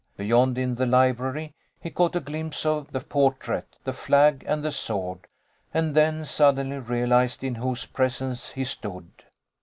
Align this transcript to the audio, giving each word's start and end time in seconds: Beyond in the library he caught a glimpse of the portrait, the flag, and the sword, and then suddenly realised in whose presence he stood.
Beyond 0.17 0.57
in 0.57 0.73
the 0.73 0.87
library 0.87 1.53
he 1.79 1.91
caught 1.91 2.15
a 2.15 2.19
glimpse 2.19 2.65
of 2.65 2.91
the 2.91 3.01
portrait, 3.01 3.77
the 3.83 3.93
flag, 3.93 4.43
and 4.47 4.63
the 4.65 4.71
sword, 4.71 5.27
and 5.75 5.93
then 5.93 6.25
suddenly 6.25 6.79
realised 6.79 7.43
in 7.43 7.53
whose 7.53 7.85
presence 7.85 8.49
he 8.49 8.63
stood. 8.63 9.11